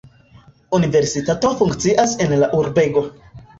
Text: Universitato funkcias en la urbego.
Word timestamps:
Universitato 0.77 1.53
funkcias 1.61 2.17
en 2.25 2.35
la 2.41 2.51
urbego. 2.63 3.07